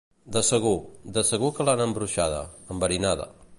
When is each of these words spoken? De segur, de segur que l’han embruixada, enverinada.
De 0.35 0.41
segur, 0.45 0.71
de 1.17 1.23
segur 1.29 1.51
que 1.59 1.67
l’han 1.69 1.85
embruixada, 1.85 2.43
enverinada. 2.77 3.33